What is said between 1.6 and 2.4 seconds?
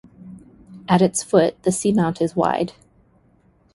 the seamount is